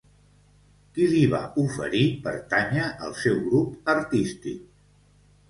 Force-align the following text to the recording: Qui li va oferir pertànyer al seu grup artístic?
Qui 0.95 1.03
li 1.11 1.19
va 1.33 1.41
oferir 1.63 2.01
pertànyer 2.23 2.87
al 3.09 3.15
seu 3.21 3.39
grup 3.45 3.93
artístic? 3.95 4.67